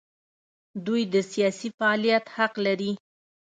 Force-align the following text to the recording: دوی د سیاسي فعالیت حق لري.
دوی 0.85 1.01
د 1.13 1.15
سیاسي 1.31 1.69
فعالیت 1.77 2.25
حق 2.35 2.53
لري. 2.65 2.91